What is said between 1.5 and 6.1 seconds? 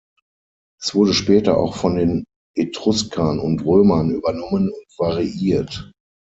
auch von den Etruskern und Römern übernommen und variiert.